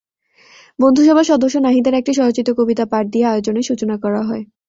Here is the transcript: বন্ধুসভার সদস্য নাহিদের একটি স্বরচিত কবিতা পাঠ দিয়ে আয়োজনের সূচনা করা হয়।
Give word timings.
বন্ধুসভার 0.79 1.29
সদস্য 1.31 1.55
নাহিদের 1.59 1.93
একটি 1.95 2.11
স্বরচিত 2.17 2.47
কবিতা 2.59 2.85
পাঠ 2.91 3.05
দিয়ে 3.13 3.29
আয়োজনের 3.31 3.67
সূচনা 3.69 3.95
করা 4.03 4.21
হয়। 4.23 4.43